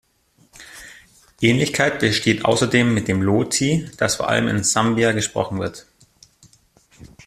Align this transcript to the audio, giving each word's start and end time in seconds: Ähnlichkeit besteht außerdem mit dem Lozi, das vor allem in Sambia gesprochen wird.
Ähnlichkeit 1.41 1.99
besteht 1.99 2.43
außerdem 2.43 2.91
mit 2.91 3.07
dem 3.07 3.21
Lozi, 3.21 3.87
das 3.97 4.15
vor 4.15 4.29
allem 4.29 4.47
in 4.47 4.63
Sambia 4.63 5.11
gesprochen 5.11 5.59
wird. 5.59 5.85